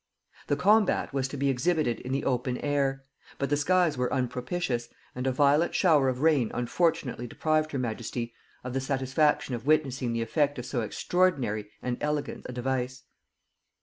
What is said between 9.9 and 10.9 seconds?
the effect of so